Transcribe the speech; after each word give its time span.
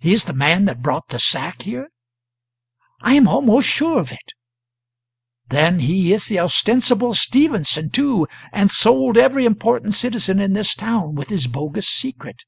"He 0.00 0.12
is 0.12 0.24
the 0.24 0.32
man 0.32 0.64
that 0.64 0.82
brought 0.82 1.10
the 1.10 1.20
sack 1.20 1.62
here?" 1.62 1.86
"I 3.00 3.14
am 3.14 3.28
almost 3.28 3.68
sure 3.68 4.00
of 4.00 4.10
it." 4.10 4.32
"Then 5.48 5.78
he 5.78 6.12
is 6.12 6.26
the 6.26 6.40
ostensible 6.40 7.14
Stephenson 7.14 7.90
too, 7.90 8.26
and 8.50 8.68
sold 8.68 9.16
every 9.16 9.44
important 9.44 9.94
citizen 9.94 10.40
in 10.40 10.54
this 10.54 10.74
town 10.74 11.14
with 11.14 11.28
his 11.28 11.46
bogus 11.46 11.86
secret. 11.88 12.42